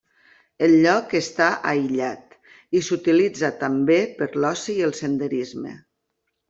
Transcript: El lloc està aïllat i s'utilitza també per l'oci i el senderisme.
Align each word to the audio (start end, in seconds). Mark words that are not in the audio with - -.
El 0.67 0.71
lloc 0.85 1.13
està 1.19 1.49
aïllat 1.73 2.33
i 2.79 2.81
s'utilitza 2.89 3.55
també 3.63 4.01
per 4.19 4.33
l'oci 4.43 4.79
i 4.81 4.85
el 4.91 5.01
senderisme. 5.05 5.81